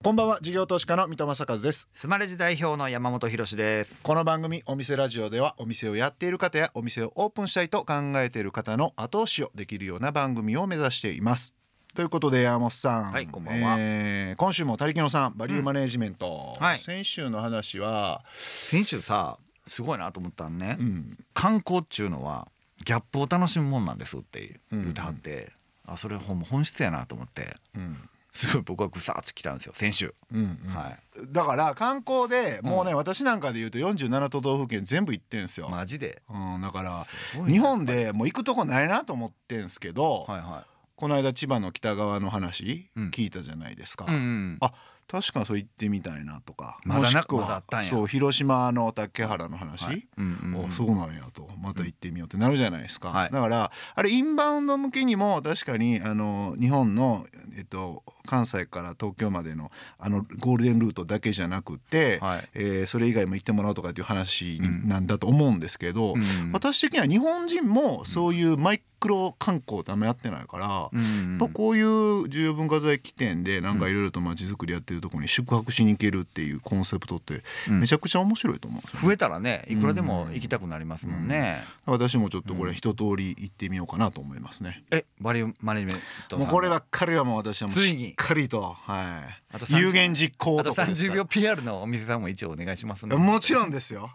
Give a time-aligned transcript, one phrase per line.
[0.00, 1.88] こんばんは事業投資家の三戸正和です。
[1.92, 4.04] スマレジ代表の山本博です。
[4.04, 11.56] この番組お店ラジオではお店をやっている方やお店をオープンしたいと考えている方の後押しをできるような番組を目指しています。
[11.96, 13.74] ということで山本さん、はいこんばんは。
[13.76, 16.78] えー今週も他力野さんバリューマネジメント、はい。
[16.78, 22.46] 先週の話は、先週さすごいなと思ったんね、うん、観光っちゅうのは
[22.84, 25.50] ギャップを楽しむもんなんですって言ってはって、
[25.86, 27.56] あそれほん本質やなと思って。
[27.74, 28.08] うん
[28.38, 30.72] すごい僕はぐさっときたんですよ先週、うんうん。
[30.72, 30.96] は
[31.32, 36.22] だから観光でもうね、私なんかで言うと47都道府県全部行ってんすよ、いマジで？
[36.30, 37.06] うん、だから
[37.48, 43.10] 日本でもう行くとこないなと思ってんすけど、はいはこの間千葉の北側の話うん。
[43.10, 44.72] 聞いたじゃないですか、い、うんうん、あ
[45.10, 50.06] 確かにそう行ってみたいなとかまだなくはそう広島の竹原の話、はい。
[50.18, 50.64] うんうんうん。
[50.66, 51.48] おそうなんやと。
[51.60, 53.30] また行ってみようってなるじゃないですか、はい。
[53.30, 57.26] だからあれインバウンド向けにも確かにあの日本の、
[57.56, 62.48] えっと、関西から東京までのあのゴールデンルートだけじゃなくて、はい。
[62.54, 77.80] えーそれ以外も行ってもらうとかっていう話になんだと思うんですけど、うん私的には日本人もそういうマイクロ観光ってあんまやってないから、うんやっぱこういう重要文化財起点でなんかいろいろとまちづくりやってるところに宿泊しに行けるっていうコンセプトってうん。
[77.80, 79.06] めちゃくちゃ面白いと思うんですよ、ね。
[79.06, 85.96] 増えたらねいくらでも行きたくなりますもんね、私もちょっとこれ一通り行ってみようかなと思いますね、えバリューマネジメン
[86.28, 94.10] トもうこればっかりはもう私はもうしっかりとはあとい有言実行あととかですか30秒 PR のお店さんも一応お願いしますねもちろんですよ。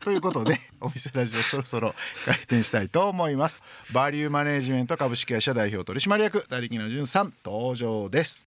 [0.00, 1.94] ということで お店ラジオそろそろ
[2.26, 3.62] 開店したいと思います。
[3.92, 8.47] バリューマネジメント株式会社代表取締役成木野潤さん登場です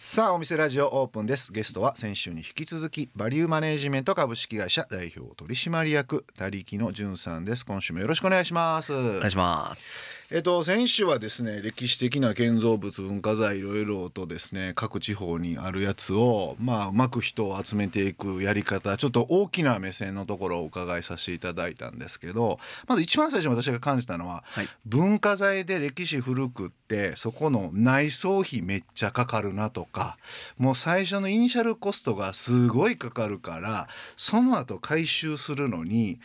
[0.00, 1.52] さあお店ラジオオープンです。
[1.52, 7.66] ゲストは先週に引き続きバリューマネジメント株式会社代表取締役成木野潤さんです。
[7.66, 8.92] 今週もよろしくお願いします。
[8.92, 10.24] お願いします。
[10.30, 24.68] えっと先週はですね歴史的な建造物文化財いろいろとですね各地方にあるやつをまあうまく人を集めていくやり方ちょっと大きな目線のところをお伺いさせていただいたんですけどまず一番最初に私が感じたのは、はい。
[24.86, 30.18] 文化財で歴史古くってそこの内装費めっちゃかかるなとか
[30.56, 36.20] もう最初のイニシャルコストがすごいかかるからその後回収するのに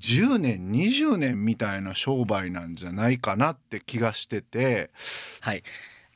[0.00, 4.90] 10年20年みたいな商売なんじゃないかなって気がしてて
[5.40, 5.62] はい。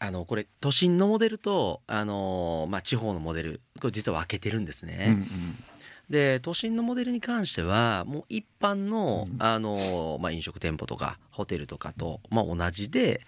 [0.02, 5.06] あのこれ都心のモデルとあのまあ地方のモデルこれ実は分けてるんですね。
[5.08, 5.64] うんうん
[6.10, 13.20] で都心のモデルに関してはもう一般の、あのまあ飲食店舗とかホテルとかとまあ同じで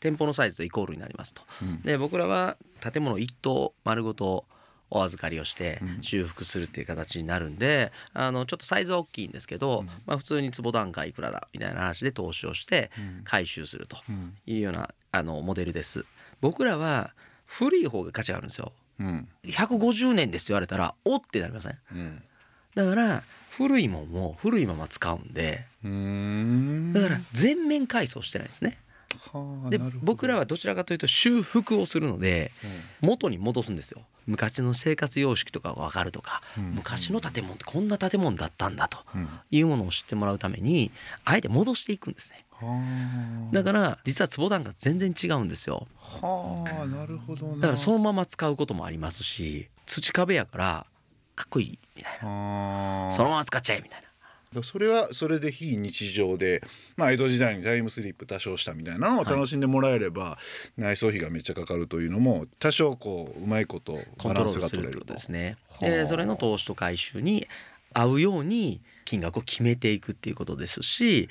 [0.00, 1.42] 店舗のサイズとイコールになりますと。
[1.62, 1.80] うん。
[1.82, 4.44] で僕らは建物一棟丸ごと
[4.90, 6.02] お預かりをしてうん。
[6.02, 13.24] 修復するっていう形になるんであのちょっとサイズは大きいんですけど、まあ、普通に坪単価いくらだみたいな話で投資をしてうん。
[13.24, 14.34] 回収するとうん。
[14.46, 16.04] いうようなあのモデルです。
[16.40, 17.12] 僕らは
[17.46, 18.72] 古い方が価値があるんですよ。
[19.00, 19.28] うん。
[19.44, 21.78] 150年ですって言われたらおってなりません？
[21.92, 22.22] うん。
[22.74, 25.64] だから古いもんも古いまま使うんで
[26.92, 28.78] だから全面改装してないですね。
[29.70, 32.52] で僕らはどちらかというと修復をするので
[33.02, 33.08] うん。
[33.08, 34.02] 元に戻すんですよ。
[34.26, 36.64] 昔の生活様式とかが分かるとか、うん。
[36.74, 39.28] 昔の建物ってこんな建物だったんだとうん。
[39.50, 40.90] いうものを知ってもらうために
[41.24, 42.44] あえて戻していくんですね。
[42.50, 43.54] はあ。
[43.54, 45.86] だから実は坪単価全然違うんですよ。
[45.96, 47.54] はあなるほどな。
[47.56, 50.86] だからそのまま使うこともありますし土壁やから
[51.34, 52.28] かっこいいみたいな。
[52.28, 53.10] はあ。
[53.10, 54.07] そのまま使っちゃえみたいな
[54.62, 56.62] それはそれで非日常で、
[56.96, 60.38] まあ、江戸時代にタイムスリップ多少したみたいなのを楽しんでもらえれば、
[60.76, 65.06] 内装費がめっちゃかかるというのも多少こううまいことコントローバランスが取れると。
[65.06, 65.56] とですね。
[65.68, 65.84] はあ。
[65.84, 67.46] でそれの投資と回収に
[67.92, 71.28] 合うように金額を決めていくっていうことですし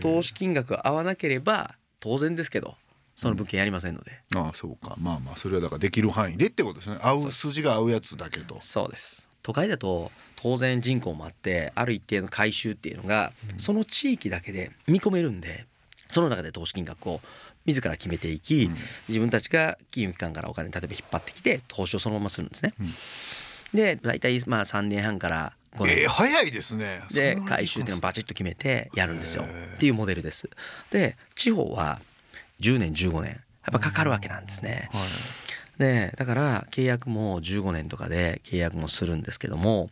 [0.00, 2.74] 投資金額が合わなければ当然ですけど
[3.14, 4.96] その物件やりませんので、ああそうか。
[4.98, 6.98] まあまあそれはだからできる範囲でってことですね。
[7.00, 15.66] 合う筋が合うやつだけどそうです都会だと当然人口もあってある一定の回収っていうのがその地域だけで見込めるんで
[16.08, 17.20] その中で投資金額を
[17.64, 18.76] 自ら決めていき、うん。
[19.08, 22.74] 自分たちが金融機関からお金例えば引っ張ってきて投資をそのままするんですね。
[22.80, 22.94] うん。
[23.72, 26.02] で大体まあ3年半から5年。
[26.02, 27.02] えー、早いですね。
[27.12, 29.44] で回収っていうのをバチッと決めてやるんですよ。
[29.44, 30.50] っていうモデルです。
[30.90, 32.00] で地方は
[32.60, 33.36] 10年15年や
[33.70, 34.88] っぱかかるわけなんですね。
[34.92, 35.02] はい
[35.78, 39.90] でだから契約も15年とかで契約もするんですけども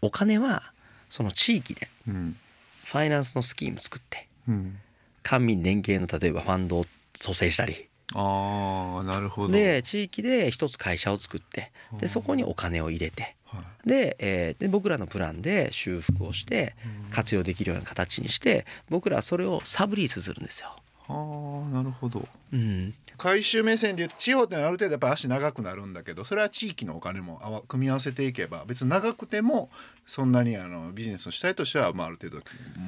[0.00, 0.72] お金は
[1.08, 2.36] その地域でうん。
[2.84, 4.78] ファイナンスのスキーム作ってうん。
[5.22, 7.88] 官民連携の例えばファンドを蘇生したり。
[8.14, 9.52] ああなるほど。
[9.52, 13.88] で地域で一つ会社を作ってでそこにお金を入れてはい。
[13.88, 16.74] で,、えーで僕らのプランで修復をして
[17.10, 20.74] 活用できるような形にして僕らはそれをサブリースするんですよ。
[21.08, 22.26] はあなるほど。
[22.52, 29.70] うん、回収目線でいうと地方ってある程度やっぱ足長くなるんだけどそれは地域のお金もあわ組み合わせていけば別に長くても
[30.06, 32.42] そんなにあのビジネスの主体としては、まあ、ある程度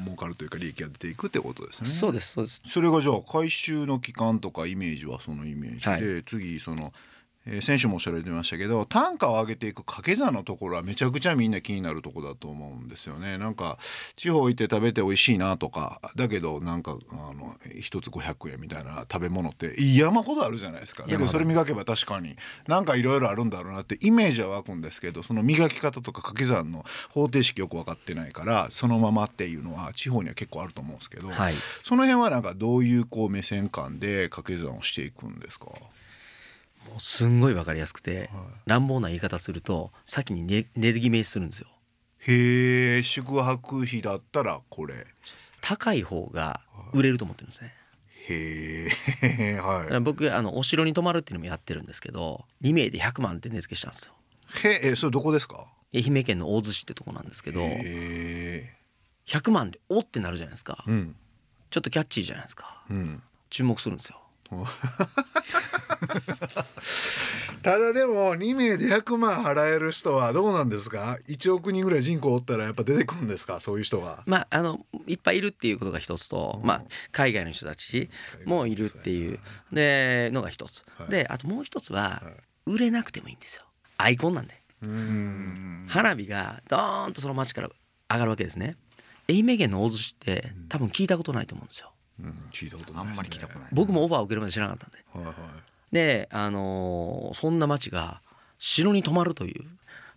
[0.05, 1.89] 儲かるというか利益が出ていくってことですね。
[1.89, 2.63] そうですそうです。
[2.67, 6.93] それがじゃあ回収の期間とかイメージはそのイメージで、は次その、
[7.47, 13.39] えー先週もおっしゃられてましたけど単価を上げていく掛け算のところはめちゃくちゃみんな気になるところだと思うんですよね。
[13.39, 13.79] なんか
[14.17, 21.05] 地方行って食べて美味しいなとかだけどなんかあの一つ500円みたいな食べ物って山ほどあるじゃないですか。
[21.05, 31.29] だけどそれ磨けば確かになんかいろいろあるんだろうなってイメージは湧くんですけどその磨き方とか掛け算の方程式よく分かってないからそのままっていうのは地方には結構あると思うんですけど。
[31.29, 35.67] はいその辺はなんかどういうこう目線感で掛け算をしていくんですか？
[36.89, 38.31] もうすんごい分かりやすくて、
[38.67, 41.69] 乱暴な言い方すると先に値値決めするんですよ
[42.27, 45.07] へえ、宿泊費だったらこれ。
[45.63, 46.61] 高い方が
[46.93, 47.75] 売れると思ってるんですね
[48.29, 48.89] へ
[49.55, 54.15] え、 はら僕あのお城に泊まるっていうのもやってるんですけど2名で100万って値付けしたんですよ
[54.65, 54.67] い。
[54.69, 55.67] へえ、それどこですか？
[55.95, 58.75] 愛媛県の大洲市ってとこなんですけどへ
[59.27, 60.91] 100万でおってなるじゃないですかえ。
[60.91, 61.17] うん。
[61.71, 63.23] ちょっとキャッチーじゃないですかうん。
[63.51, 64.21] 注目するんですよ
[67.63, 73.61] ただでも2名で100万払える人はどうなんですか？1億人ぐらい人口おったらやっぱ出てくるんですか？
[73.61, 74.23] そういう人が。
[74.27, 76.83] まああのいっぱいいるっていうことが一つと、まあ、
[77.13, 78.09] 海外の人たち
[78.47, 79.39] もいるっていう
[79.73, 81.11] でのが一つ、はい。
[81.11, 82.23] であともう一つは
[82.67, 83.65] 売れなくてもいいんですよ。
[83.99, 84.55] アイコンなんで。
[84.83, 85.85] うん。
[85.89, 87.69] 花火がドーンとその街から
[88.11, 88.77] 上がるわけですね。
[89.29, 91.93] 愛媛県の大洲市って多分聞いたことないと思うんですよ
[92.23, 93.69] うん、聞いたことないあんまり来たことない。
[93.73, 94.99] 僕もオファーを受けるまで知らなかったんで。
[95.13, 95.35] はいはい。
[95.93, 98.21] であのーそんな町が
[98.59, 99.65] 城に泊まるという。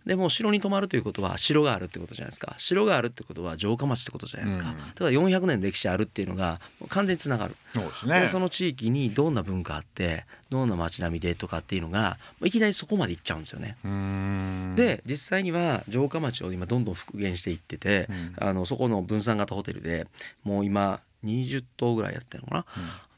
[0.06, 2.54] でも城に泊まるということは城があるってことじゃないですか。
[2.58, 4.76] 城があるってことは城下町ってことじゃないですか、うん。
[4.76, 6.60] だから400年の歴史あるっていうのが
[6.90, 8.20] 完全につながる、そうですね。
[8.20, 13.78] でその地域にどんな文化あってどんな街並みでとかっていうのがいきなりそこまで行っちゃうんですよね。
[13.82, 14.74] うん。
[14.76, 18.06] で実際には城下町を今どんどん復元していってて、
[18.38, 20.06] あのそこの分散型ホテルで
[20.42, 22.66] もう今20棟ぐらいやってるのか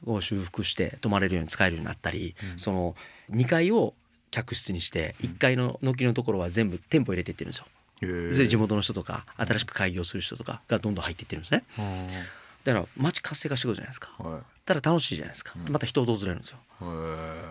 [0.06, 2.94] な、を修復して泊まれるように使えるようになったり、その
[3.30, 3.94] 2階を
[4.30, 7.66] 客室にして1階の軒のところは全部店舗入れていってるんですよ。
[8.00, 11.64] で地元の人とか新しく開業する人とかがどんどん入っていってるんですね。
[12.64, 14.12] だから街活性化してくるじゃないですか。
[14.18, 14.40] はい。
[14.64, 15.54] たら楽しいじゃないですか。
[15.70, 16.58] また人訪れるんですよ。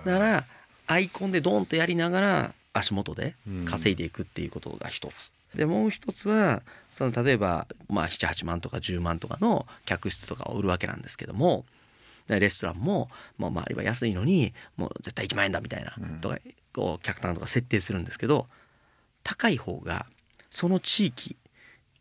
[0.05, 0.45] だから
[0.87, 3.35] アイコンでドンとやりながら足元で
[3.65, 5.31] 稼いでいくっていうことが一つ。
[5.55, 11.63] でもう一つはその例えば、まあ、78万とか10万とかの客室とかを売るわけなんですけども
[12.27, 16.37] でレストランももう周りは安いのにもう絶対1万円だみたいなとか
[16.73, 18.47] こう客単とか設定するんですけど
[19.23, 20.05] 高い方が
[20.49, 21.37] その地域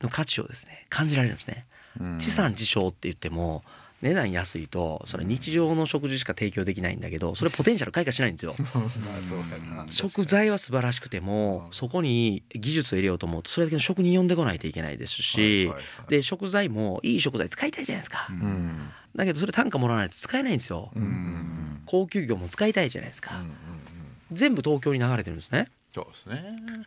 [0.00, 1.66] の価値をですね感じられるんですね。
[2.00, 3.62] うん地産地消って言っても
[4.04, 8.54] 値段安いとそれ日常の食事しか提供できないんだけどそれポテンシャル開花しないんですよ。
[9.88, 15.72] 食材は素晴らしくてもそこに技術を入れようと思うとそれだけの職人呼んでこないといけないですし
[16.08, 18.28] で食材もいい食材使いたいじゃないですか。
[18.28, 18.90] うん。
[19.16, 20.90] だけどそれ単価もらわないと使えないんですよ。
[20.94, 21.80] うん。
[21.86, 23.42] 高級魚も使いたいじゃないですか。
[24.32, 26.42] 全部東京に流れてるんですねそうですね。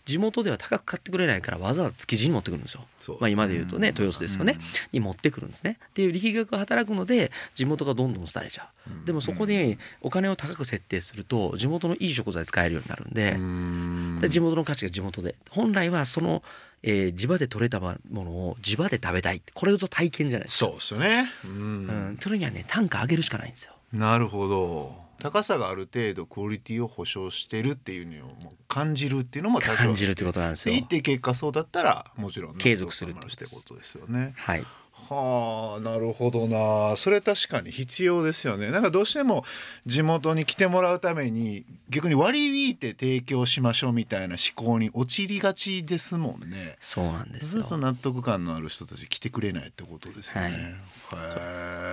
[0.05, 2.81] 地元では高く買ってくれないからわざわざ築地に持ってくるんですよ。
[2.99, 3.21] そうですね。
[3.21, 4.59] まあ、今で言うとね豊洲ですよね。
[4.91, 5.77] に持ってくるんですね。
[5.87, 8.67] っていう力学が働くので地元がどんどん廃れちゃ
[9.03, 9.05] う。
[9.05, 14.19] でもそこでお金を高く設定すると地元のいい食材使えるようになるんでうん。
[14.19, 15.35] で地元の価値が地元で。
[15.51, 16.43] 本来はその、
[16.83, 19.41] えー地場で採れたものを地場で食べたい。
[19.53, 21.29] これぞ体験じゃないですか、そうですよね。
[21.45, 23.71] ううんん、それにはね単価上げるしかないんですよ。
[23.93, 28.29] なるほど高さがある程度クオリティを保証してるっていうのを
[28.67, 30.75] 感じるっていうのも感じるってことなんですよ。
[30.75, 34.33] で一定結果そうだったらもちろん継続するってってことですよね。
[34.35, 34.65] はい。
[35.09, 36.97] はあなるほどな。
[36.97, 38.71] それ確かに必要ですよね。
[38.71, 39.45] なんかどうしても
[39.85, 46.75] 地元に来てもらうために逆に割り引いて提供しましょうみたいな思考に陥りがちですもんね。
[46.79, 47.63] そうなんですよ。
[47.63, 50.53] ずっと納得感のある人たち来てくれないってことですよね、はい。
[50.53, 50.75] へ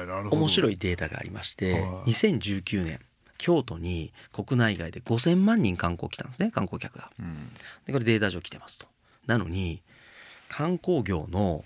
[0.04, 0.36] えなるほど。
[0.38, 2.10] 面白いデータがありましてはい。
[2.10, 3.00] 2019年
[3.44, 7.10] 京都に国内外で5,000万人観光来たんですね観光客が。
[7.20, 7.50] うん。
[7.84, 8.86] でこれデータ上来てますと。
[9.26, 9.82] なのに
[10.48, 11.62] 観光業の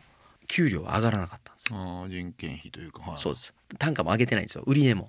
[0.48, 1.78] 給料は上がらなかったんですよ。
[1.78, 3.18] ああ人件費というか、はい。
[3.18, 3.54] そうです。
[3.78, 4.64] 単価も上げてないんですよ。
[4.66, 5.08] 売り値も。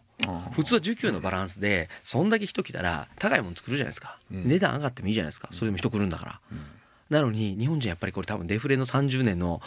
[0.51, 4.47] 普通は需給のバランスでそんだけ人来たら高いもの作るじゃないですか、うん。
[4.47, 5.47] 値段上がってもいいじゃないですか。
[5.49, 6.61] それでも人来るんだから、うん。
[7.09, 9.59] なのに日本人やっぱりこれ多分デフレの30年の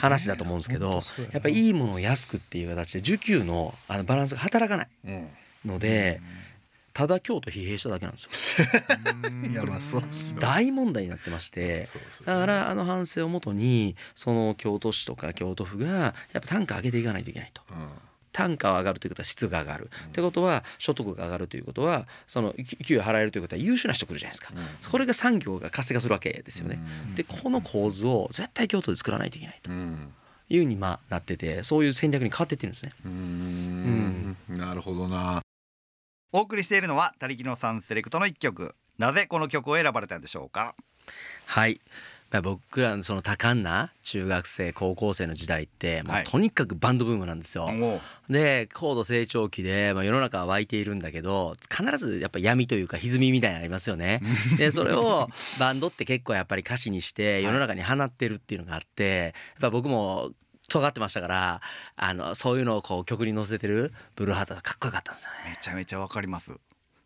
[0.00, 1.00] 話だと思うんですけど、
[1.32, 4.88] やっぱりいいものを安くっていう形で需給のあのバランスが働かない。
[5.06, 5.28] うん
[5.64, 6.20] ので、
[6.92, 8.30] ただ京都疲弊しただけなんですよ。
[9.50, 10.02] いやまあそう
[10.38, 11.86] 大問題になってまして
[12.26, 17.62] だからあの反省をもとにその京都市とか京都府がやっぱ単価上げていかないといけないと。
[17.70, 17.88] うん。
[18.32, 26.78] 単価は上がるということは質が上がる、ってことは所得が上がるということはその給与払えるということは優秀な人来るじゃないですか、それが産業が活性化するわけですよね。
[27.16, 29.72] でこの構図を絶対京都で作らないといけないと。
[30.48, 32.92] いうにまあなっててそういう戦略に変わっていってるんですね。
[33.04, 34.36] うん。
[34.48, 35.42] なるほどな。
[36.32, 38.74] お送りしているのは他力のさんセレクトの一曲。
[38.98, 40.74] なぜこの曲を選ばれたんでしょうか？
[41.46, 41.80] はい。
[42.30, 47.68] まあ僕らのその多感な中学生高校生の時代ってもうとにかくバンドブームなんですよ。
[48.28, 54.20] で高度成長期で、まあ、世の中は湧いているんだけど必ずやっぱ闇というか歪みみたいなのありますよね。
[54.56, 60.30] でそれを バンドって結構やっぱり歌詞にして世の中に放ってるっていうのがあってやっぱ僕も
[60.70, 61.60] 尖ってましたから
[61.96, 65.50] あのそういうのをこう曲に乗せてるブルーハーツがかっこよかったんですよね。
[65.50, 66.52] めちゃめちゃわかります。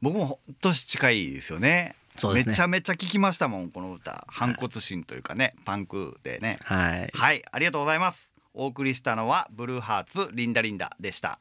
[0.00, 1.97] 僕も年近いですよね。
[2.16, 2.50] そうですね。
[2.50, 4.25] めちゃめちゃ聞きましたもんこの歌。
[4.28, 6.59] 反骨心というかね、パンクでね。
[6.64, 7.11] はい。
[7.12, 8.30] はいありがとうございます。
[8.54, 11.40] お送りしたのはブルーハーツリンダリンダでした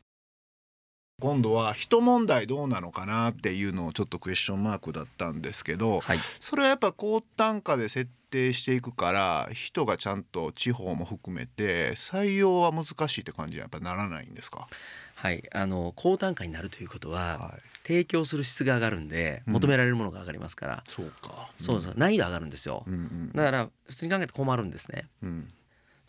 [1.22, 6.20] 今度は人問題どうなのかなっていうのをちょっとクエスチョンマークだったんですけど、はい。
[6.40, 14.68] それはやっぱ高単価で設定していくから人がちゃんと地方も含めて採用は難しいって感じにはやっぱならないんですか、
[15.16, 19.54] はい、あの高単価になるということは、はい、提供する質が上がるんでうん。
[19.54, 21.50] 求められるものが上がりますから、そうか。
[21.60, 23.32] そうです難易度上がるんですよ、うんうん。
[23.34, 25.06] だから普通に考えて困るんですね。
[25.22, 25.48] うん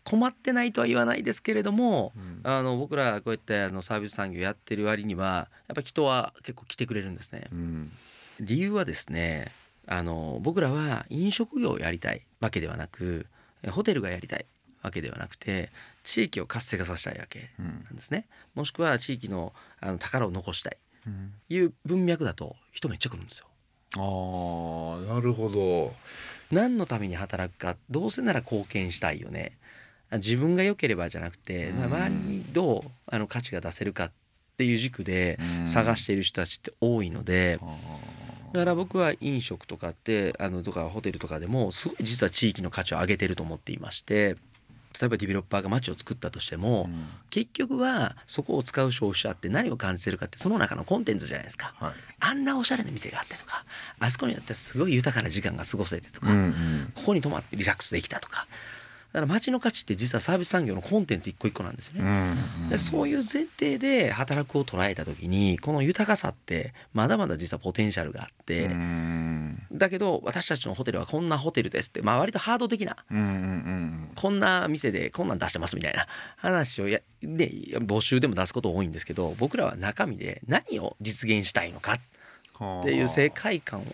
[0.04, 2.40] 困ってないとは言わないですけれども、うん。
[2.44, 7.44] あの僕らこうやってあのサービス産業やってる割にはやっぱ人は結構来てくれるんですね。
[7.50, 7.92] うん。
[8.40, 9.50] 理由はですね
[9.86, 13.26] あの僕らは飲食業をやりたいわけではなく
[13.62, 14.44] えホテルがやりたい
[14.82, 15.70] わけではなくて
[16.02, 18.26] 地域を活性化させたいわけうんなんですね。
[18.54, 21.32] もしくは地域のあの宝を残したいうん。
[21.48, 23.46] いう文脈だと人めっちゃ来るんですよ。
[23.96, 25.94] あーなるほど。
[26.50, 29.52] 何のために働くかどうせなら貢献したいよね
[30.12, 31.84] 自分が良ければじゃなくて、うん。
[31.84, 34.12] 周りにどうあの価値が出せるかっ
[34.56, 35.66] ていう軸でうん。
[35.66, 37.66] 探している人たちって多いのであ
[38.52, 44.36] だから僕は飲食とかってあのとかホテルとかでもすごい実は地域の価値を上げてると思っていまして
[45.00, 47.06] 例えばディベロッパーが街を作ったとしてーもうん。
[47.30, 51.74] 結局はそこを使う消費者って何を感じてるかってその中のコンテンツじゃないですか。
[51.80, 51.92] はい。
[52.20, 53.64] あんなおしゃれな店があってとか
[53.98, 56.92] あそこにあったらすごい豊かな時間が過ごせてとか、うんうん。
[56.94, 58.46] ここに泊まってリラックスできたとか
[59.14, 62.36] だから街の価値って実はサービス産業のコンテンツ一個一個なんですよね。
[62.62, 69.62] うんでそういう前提で働くを捉えた時にこの豊かさってまだまだ実はポテンシャルがあって、うん。
[69.70, 76.06] だけど私たちのホテルはこんなホテルですって、まあ、割とハード的なうんうんこんな店でこんなん出してますみたいな
[76.36, 81.98] 話をや、ね、募集でも出すこと多いんですけど僕らは中身で何を実現したいのか
[82.60, 83.84] うんっていう世界観を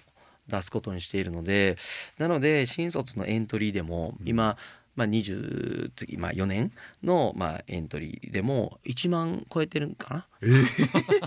[0.49, 1.77] 出すことにしているので
[2.19, 4.57] なので新卒のエントリーでも今、
[5.01, 10.27] まあ、20次、まあ、4年の、まあ、エントリーでも1万超えてるんかな。
[10.43, 10.61] えー、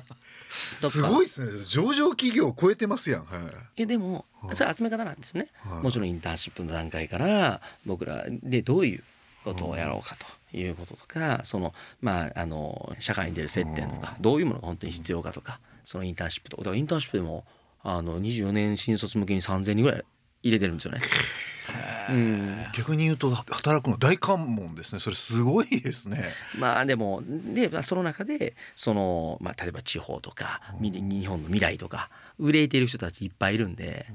[0.87, 1.63] すごいですね。
[1.63, 3.81] 上場企業を超えてますやん、はい。
[3.81, 4.55] えでもはい。
[4.55, 5.49] それ集め方なんですよね。
[5.55, 5.83] はい。
[5.83, 9.03] もちろんインターンシップの段階から僕らでどういう
[9.43, 10.15] ことをやろうか
[10.51, 16.75] ということとかそのまああの社会に出る接点とかどういうものが本当に必要かとかそのインターンシップとか。
[16.75, 17.43] インターンシップでも
[17.81, 20.05] あの24年新卒向けに3,000人ぐらい
[20.43, 20.99] 入れてるんですよね。
[22.09, 24.99] うん、逆に言うと働くの大関門ですね。
[24.99, 26.29] それすごいですね。
[26.57, 34.05] まあでもでまあその中でその、まあ、例えば地方とかみ日本の未来とか憂いている人たちいっぱいいるんで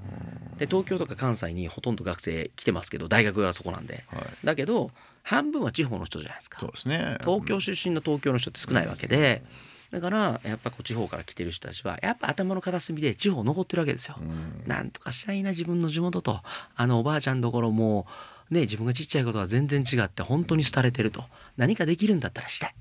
[0.58, 4.04] で東京とか関西にほとんど学生来てますけど大学がそこなんで。
[4.08, 4.24] はい。
[4.44, 4.90] だけど
[5.22, 6.58] 半分は地方の人じゃないですか。
[6.60, 7.18] そうですね。
[7.20, 9.42] 東京出身の東京の人って少ないわけで
[9.90, 14.16] だからやっぱこう地方から来てる人たちはやっぱ頭の片隅で地方残ってるわけですよ。
[14.20, 14.62] うん。
[14.66, 16.40] なんとかしたいな自分の地元と。
[16.76, 18.06] あのおばあちゃんのところも
[18.50, 21.24] ね自分がちっちゃいことは全然違って本当に廃れてると。
[21.56, 22.74] 何かできるんだったらしたい。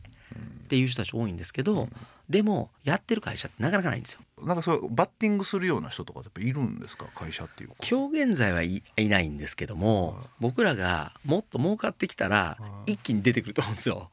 [0.65, 1.87] っていう人たち多いんですけど
[2.27, 4.19] でもやってる会社ってなかなかないんですよ。
[4.45, 7.05] なんかそうバッティングするような人とかってやっぱいるんですか？
[7.15, 7.75] 会社っていうか。
[7.89, 10.25] 今日現在はいいないんですけどもはい。
[10.41, 12.91] 僕らがもっと儲かってきたらはい。
[12.93, 14.09] 一気に出てくると思うんですよ。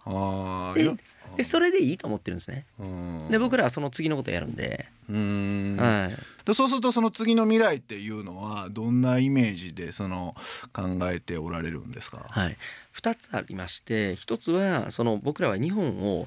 [0.76, 0.94] であ
[1.37, 2.67] でそれでいいと思ってるんですね。
[2.79, 3.29] うん。
[3.31, 5.76] で僕らはその次のことやるんで、うん。
[5.79, 10.35] はい、でそうするとその次の未来っていうのはどんなイメージでその
[10.73, 12.57] 考えておられるんですか、はい、
[12.97, 16.26] 2つありまして1つはその僕らは日本を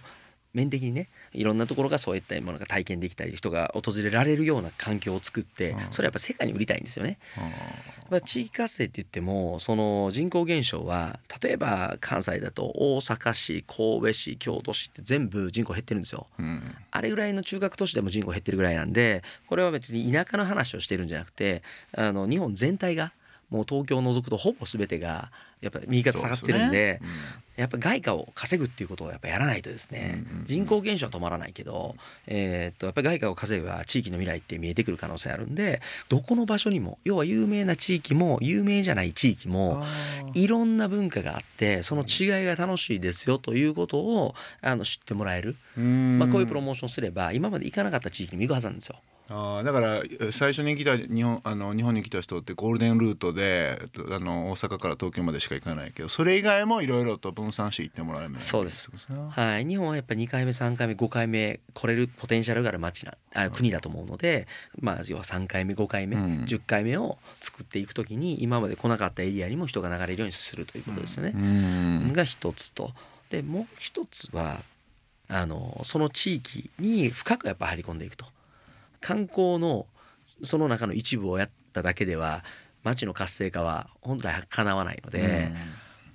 [0.57, 7.17] 面的にねいろんなところがそういったものが体験できたり人が訪れられるような環境を作ってうんそれやっぱ世界に売りたいんですよね。
[7.37, 7.41] あ
[8.09, 16.27] まあ、地域活性って言ってもその人口減少は例えば関西だと大阪市神戸市京都市って全部人口減ってるんですよ。
[16.39, 21.61] ーうんあれぐらいの中核都市でも人口減ってるぐらいなんでこれは別に田舎の話をしてるんじゃなくて
[21.95, 23.11] あの日本全体が
[23.49, 27.01] もう東京を除くとほぼ全てがやっぱり右肩下がってるんで
[27.55, 30.45] やっぱ外貨を稼ぐっていうことをやっぱやらないとですね、うんうんうん。
[30.45, 31.95] 人口減少は止まらないけど、
[32.27, 39.83] えーっとやっぱり外貨を稼げば地域の未来って見えてくる可能性あるんでどこの場所にも要は有名な地域も有名じゃない地域も
[40.35, 48.97] いろんな文化があってその違いが楽しいですよということをあの知ってもらえる、まあ、こういうプロモーションすれば今まで行かなかった地域にも行くはずなんですよ。
[49.29, 53.81] あーだから最初に来た日本あの日本に来た人ってゴールデンルートで
[54.11, 58.89] あの大阪から東京までしか行かないけどそれ以外もいろいろと分散して行ってもらえるみたいなそうです。
[59.29, 64.47] はい、日本はやっぱり2回目3回目5回目来れるポテンシャルがある町なあ国だと思うので、
[64.79, 66.43] まあ、要は3回目5回目、うん。
[66.45, 71.33] 10回目を作っていくときに今まで来なかったエリアにも人が流れるようにするということですよね。
[71.35, 72.13] うん。
[72.13, 72.91] が一つと。
[73.29, 74.61] でもう一つは
[75.27, 78.25] あのその地域に深くやっぱ入り込んでいくと
[79.01, 79.85] 観光の
[80.43, 82.43] その中の一部をやっただけでは
[82.83, 85.51] 町の活性化は本来かなわないので。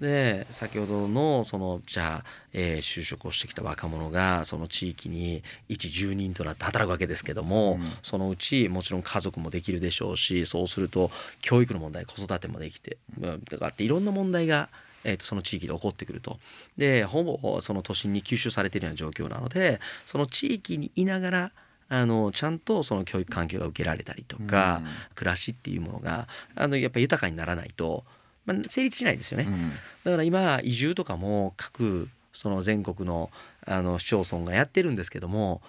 [0.02, 14.70] で先ほどのそのじゃあ、えー就職をしてきた若者がその地域に一住人となって働くわけですけども、うんそのうちもちろん家族もできるでしょうしそうすると教育の問題子育てもできてうんだからっていろんな問題が、
[15.04, 16.40] えー、とその地域で起こってくると
[16.76, 21.52] でほぼその都心に吸収されているような状況なのでその地域にいながら
[21.94, 24.86] あのちゃんとその教育環境が受けられたりとか、うん。
[25.14, 28.04] 暮らしっていうものがあのやっぱり豊かにならないと、
[28.46, 29.44] まあ、成立しないですよね。
[29.46, 29.70] うん。
[30.04, 33.30] だから今移住とかも各その全国の
[33.66, 35.60] あの市町村がやってるんですけども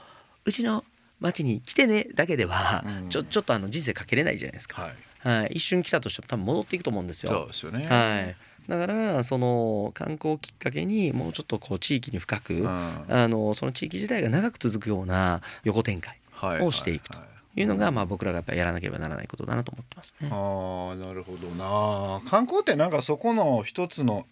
[0.46, 0.86] うちの
[1.20, 3.10] 町に来てねだけではうん。
[3.10, 5.39] ちょちょっとあの人生かけれないじゃないですか、はい。
[5.42, 7.48] はい、一瞬来たとしても多分戻っていくと思うんですそうよ。
[7.48, 7.86] ですよね。
[7.86, 8.36] はい、
[8.67, 12.67] だからその観光をきっかけにもうちょっとこう地域に深く、うん。
[12.67, 17.17] あのその地域自体が長く続くような横展開はいをしていくと。
[17.17, 20.29] はいはいいうのが、まあ、僕らがやっぱりやらなければならないことだなと思ってますね。
[20.31, 24.25] あーなるほどな観光ってなんかそこの一つの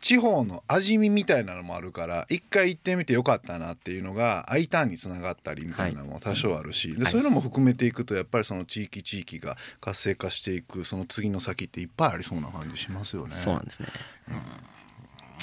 [0.00, 13.34] 地方の味見みたいなのもあるから一回行ってみてよかったなっていうのが I ターンにつながったりみたいなのも多少あるし、でそういうのも含めていくとやっぱりその地域地域が活性化していくその次の先っていっぱいありそうな感じしますよね。
[13.34, 13.88] そうなんですね。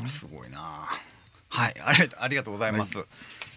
[0.06, 0.88] すごいな
[1.56, 1.76] はい。
[1.84, 3.06] ありがとうありがとうございます、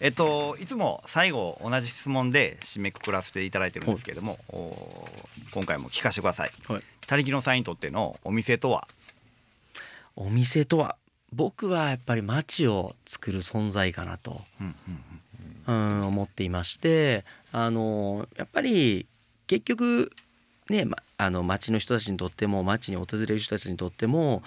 [0.00, 5.08] えっといつも最後同じ質問で締めくくらせていただいてるんですけれども、お
[5.50, 6.52] 今回も聞かせてください。
[6.66, 6.82] はい。
[7.06, 8.86] 他力のさんにとってのお店とは？
[10.16, 10.96] お店とは
[11.32, 14.74] 僕はやっぱり街を作る存在かなと、うん
[15.66, 19.06] うん、思っていましてあのやっぱり
[19.46, 20.10] 結局
[20.70, 24.42] ね、ま、あの街の人たちにとっても街に訪れる人たちにとっても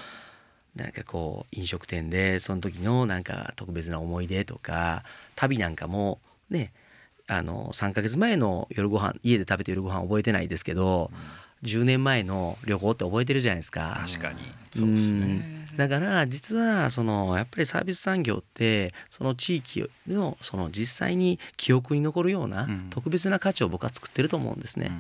[0.76, 5.04] なんかこう飲食店でその時のなんか特別な思い出とか
[5.36, 6.72] 旅なんかもね
[7.28, 11.12] あの3ヶ月前の夜ご飯家で食べて夜ご飯覚えてないですけど、
[11.62, 13.98] 10年前の旅行って覚えてるじゃないですか。
[14.06, 14.40] 確かに。
[14.76, 15.46] そうですね。
[15.70, 15.78] うん。
[15.78, 22.88] だから実はそのやっぱりサービス産業ってその地域のその実際に記憶に残るようなうん。
[22.90, 24.92] 特別な価値を僕は作ってると思うんですね。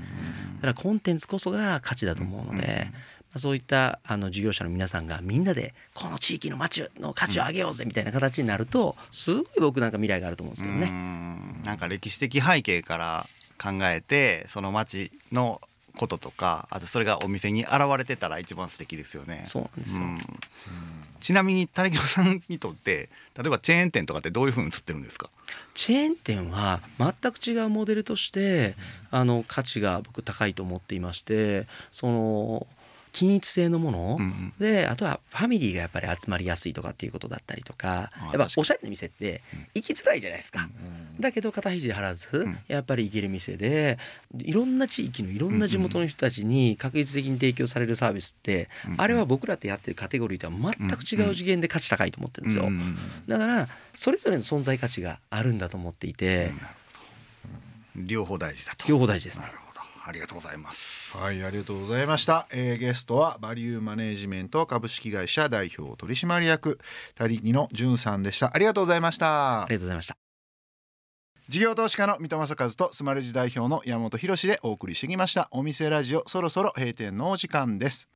[0.55, 10.89] だからコンテンツこそが価値だと思うので、まあそういったあの事業者の皆さんがみんなでこの地域の街の価値を上げようぜみたいな形になるとすごい僕なんか未来があると思うんですけどうね。
[10.89, 13.27] んなんか歴史的背景から
[13.61, 15.61] 考えてその町の
[15.97, 19.43] こととかあとそれがお店に現れてたら一番素敵ですよね。
[19.45, 20.03] そうなんですよ。
[20.03, 20.17] うん
[21.21, 25.29] ちなみに谷川さんにとって例えばチェーン店とかってどういうふうに映ってるんですか？
[25.75, 28.73] チェーン店は全く違うモデルとして
[29.11, 32.65] あの価値が僕高いと思っていましてその
[33.11, 34.53] 均一性のもの、うんうん。
[34.59, 38.09] であとはファミリーがやっぱり集まりやすいとかっていうことだったりとか。
[38.13, 39.41] あやっぱおしゃれな店って
[39.75, 40.61] 行きづらいじゃないですか。
[40.61, 42.57] うんだけど肩肘張らずん。
[42.67, 43.99] やっぱり行ける店で
[44.39, 52.69] いろんな地域のいろんな地元の人たちに確実的に提供されるサービスってうんあれは僕らってやってるカテゴリーとは全く違う次元で価値高いと思ってるんですよ。
[53.27, 56.47] だからそれぞれの存在価値があるんだと思っていて。
[56.47, 56.57] うん
[57.95, 58.87] 両方大事だと。
[58.87, 59.45] 両方大事ですね。
[59.45, 59.70] なるほど
[60.11, 62.47] ありがとうございますはい、ありがとうございました。
[62.51, 66.79] えーゲストはバリューマネージメント株式会社代表取締役
[67.15, 68.51] 他力の潤さんでした。
[68.53, 69.65] ありがとうございましたあ。
[69.69, 70.15] りがとうございました。
[71.47, 78.09] 事業投資家の三戸正和とスマレジ代表の山本博でお送りしてきましたお店ラジオそろそろ閉店のお時間です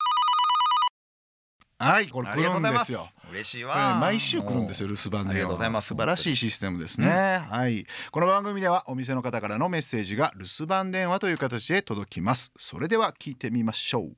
[1.78, 3.10] はいこれ来るんですよ。
[3.32, 3.98] 嬉しいわ。
[4.00, 5.88] 毎週来るんですよ留守番でありがとうございます。
[5.90, 7.10] 素晴らしいシステムですね、
[7.50, 7.86] はい。
[8.12, 12.54] この番組ではお店の方からのメッセージが留守番電話という形で届きます。
[12.58, 14.16] それでは聞いてみましょう。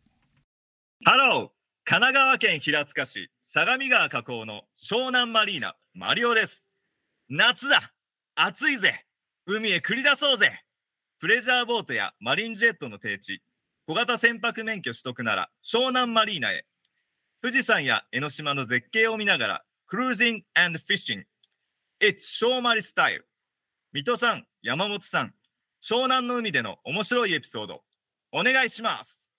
[1.03, 6.67] ハロー神奈川県平塚市相模川河口の湘南マリーナマリオです。
[7.29, 7.91] 夏だ。
[8.35, 9.03] 暑いぜ。
[9.47, 10.63] 海へ繰り出そうぜ。
[11.19, 13.41] プレジャーボートやマリンジェットの艇置
[13.87, 16.65] 小型船舶免許取得なら湘南マリーナへ
[17.47, 20.41] 富士山や江ノ島の絶景を見ながらクルージング
[20.79, 21.25] フィッシング
[22.05, 23.29] It's 湘マリスタイル。
[23.93, 25.33] 水戸さん山本さん
[25.81, 27.83] 湘南の海での面白いエピソード。
[28.33, 29.29] お願いします。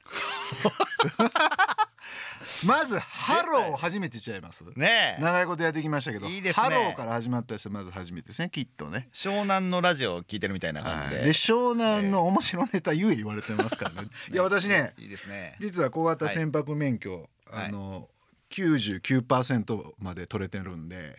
[2.66, 4.64] まずハロー初めてちゃいます。
[4.76, 5.22] ねえ。
[5.22, 6.62] 長いことやってきましたけどいいですね。
[6.62, 9.08] ハローから始まった人まず初めてですねきっとね。
[9.12, 11.24] 湘南のラジオを聞いてるみたいな感じで、はい。
[11.24, 14.08] で湘南の面白ネタゆえ言われてますからね。
[14.32, 15.56] いや私ねいいですね。
[15.60, 17.66] 実は小型船舶免許、はい。
[17.66, 18.08] あの
[18.50, 21.16] 99%まで取れてるんで。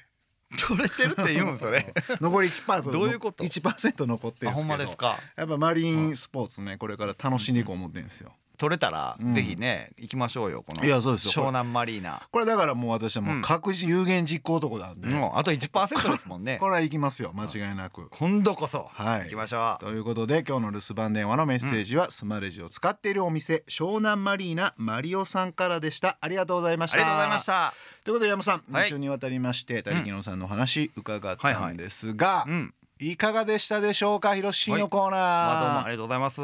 [0.57, 1.93] 取れてるって言うん それ。
[2.21, 4.77] 残り1%どういうこと？1%残ってるあほんんですけど。
[4.77, 5.19] まですか？
[5.35, 9.33] やっぱマリンスポーツねこれから楽しんでいこう思ってるんですよ取れたら、うん。
[9.33, 10.85] ぜひね行きましょうよこの。
[10.85, 11.43] いやそうですよ。
[11.43, 12.21] 湘南マリーナ。
[12.31, 16.57] これだからもう私はもう確実有言実行男なんで、もうあと1%ですもんね。
[16.59, 18.09] これは行きますよ間違いなく。
[18.11, 19.21] 今度こそ、はい。
[19.23, 19.83] 行きましょう。
[19.83, 26.17] ということで今日の留守番電話のメッセージは、スマレジを使っているお店湘南マリーナマリオさんからでした。
[26.21, 26.97] ありがとうございました。
[26.97, 27.73] ありがとうございました。
[28.03, 28.87] ということで山さん、はい。
[28.87, 32.73] 一緒にわたりまして他力野さんのお話伺ったんですが、うん。
[32.97, 34.35] いかがでしたでしょうか？
[34.35, 36.41] 広しのコーナー、まあどうもありがとうございます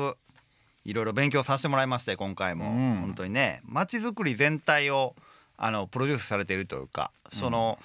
[0.86, 2.96] いろいろ勉強させてもらいまして今回も、うん。
[3.02, 5.16] 本当にね街づくり全体を
[5.58, 7.78] あのプロデュースされているというかその、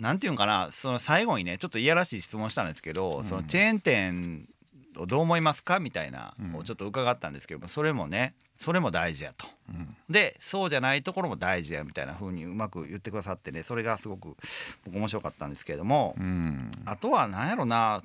[0.00, 4.48] なんていうんかなその最後にねちょっといやらしい質問したんですけど、そのチェーン店
[4.98, 6.56] をどう思いますかみたいなうん。
[6.56, 9.46] をちょっと伺ったんですけどもそれもねそれも大事やと。
[9.68, 9.96] うん。
[10.10, 14.36] でそうじゃないところも大事やみたいな風にうまく言ってくださってねそれがすごく
[14.84, 16.70] 僕面白かったんですけれども、うん。
[16.86, 18.02] あとは何やろな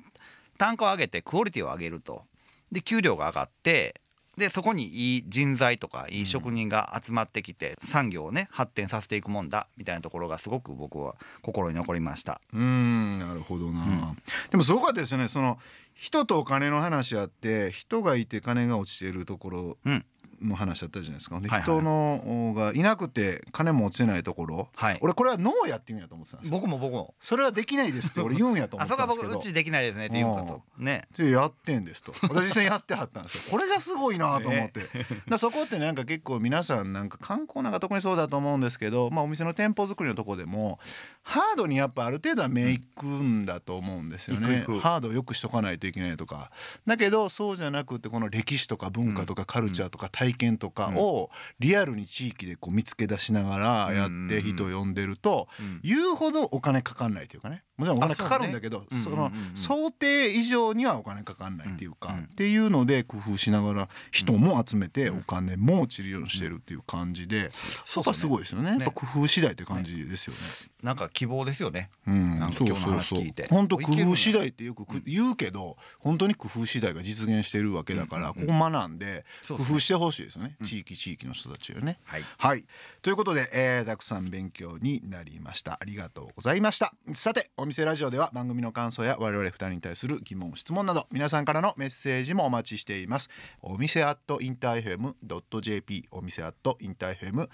[0.58, 2.22] 単価を上げてクオリティを上げると。
[2.70, 4.00] で給料が上がって
[4.36, 12.40] でそこにいい人材とかいい職人が集まってきて、産業をね発展させていくもんだみたいなところがすごく僕は心に残りました。
[12.52, 14.16] うんなるほどな、ん。
[14.50, 15.28] でもすごかったですよね。
[15.28, 15.58] その
[15.94, 20.04] 人とお金の話あって人がいて金が落ちているところうん
[20.42, 24.98] の話だったじゃないですか、で人のがいなくて金も落ちてないところ、はい。
[25.00, 26.58] 俺これはノーやって言うんやと思ってたんですよ。
[26.58, 27.14] 僕も僕も。
[27.20, 29.38] それはできないですって俺言うんやと思あっそこは僕たんですけど。
[29.40, 30.82] うちできないですねっていうこと。
[30.82, 31.02] ね。
[31.16, 32.12] でやってんですと。
[32.22, 33.50] 私実際にやってはったんですよ。
[33.52, 34.80] これがすごいなと思って、
[35.28, 40.78] だそこってなんか結構皆さんなんか観光なんか特にそうだと思うんですけど、まあ、お店の店舗作りのとこでも
[41.22, 46.50] ハードにやっぱある程度は目いくんだと思うんですよね、ハードをよくしとかないといけないとか。
[46.86, 55.80] だけどそうじゃなくてこの歴史とか文化とかカルチャーとか体験とかをリアルに地域でこう見つけ出しながらやって人を呼んでるとうん。
[55.82, 57.64] 言うほどお金かかんないというかね。
[57.76, 67.48] もちろんお金かかるんだけどあその想定以上にはお金かかんないっていうか、っていうので工夫しながら人も集めてお金も落ちるようにしてるっていう感じで、
[67.84, 68.72] そこはすごいですよね。
[68.72, 68.84] ね。
[68.84, 70.72] やっぱ工夫次第って感じですよね。
[70.82, 71.90] なんか希望ですよね。
[72.06, 72.38] うん。
[72.38, 73.46] なんか今日の話聞いて。
[73.48, 80.56] 本当工夫次第ってよくく言うけど本当に工夫次第が実現してるわけだから、ここ学んで工夫してほしいですよね。
[80.64, 81.98] 地域地域の人たちよね。
[82.04, 82.24] はい。
[82.38, 82.64] はい。
[83.02, 85.78] ということで、えーたくさん勉強になりました。
[85.80, 86.94] ありがとうございました。
[87.12, 93.28] さてお店ラジオでは番組の感想や我々二人に対する疑問質問など皆さんからのメッセージもお待ちしています。
[93.60, 95.16] お店アット interfm
[95.60, 97.48] .jp お店アット interfm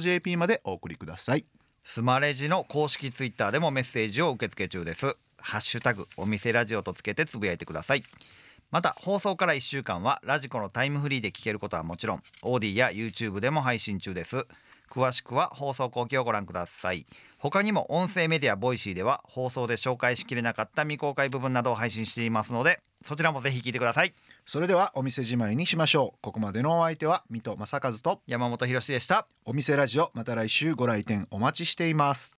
[0.00, 1.44] .jp までお送りください
[1.82, 5.16] スマレジの公式ツイッターでもメッセージを受け付け中です。
[5.38, 8.04] ハッシュタグお店ラジオとつけてつぶやいてください。
[8.70, 14.46] また放送から1週間は radiko のタイムフリーで聞けることはもちろん AuDee や YouTube でも配信中です。
[14.90, 17.06] 詳しくは放送後記をご覧ください。
[17.38, 24.12] 他にも音声メディア Voicy では放送で紹介しきれなかった未公開部分などを配信していますのでそちらもぜひ聞いてください。
[24.46, 29.26] それではお店じまいにしましょうここまでのお相手は水戸正和と山本博史でした。
[29.44, 32.38] お店ラジオまた来週ご来店お待ちしています